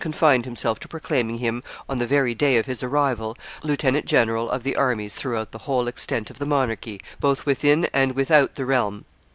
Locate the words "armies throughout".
4.75-5.51